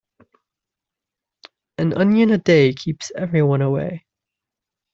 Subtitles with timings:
[1.77, 4.07] An onion a day keeps everyone away.